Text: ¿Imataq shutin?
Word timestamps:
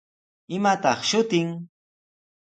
¿Imataq 0.55 0.99
shutin? 1.09 1.47